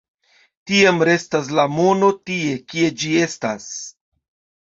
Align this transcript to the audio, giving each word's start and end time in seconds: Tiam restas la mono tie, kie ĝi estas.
Tiam 0.69 1.01
restas 1.09 1.49
la 1.59 1.65
mono 1.73 2.09
tie, 2.29 2.55
kie 2.73 2.89
ĝi 3.03 3.11
estas. 3.29 3.67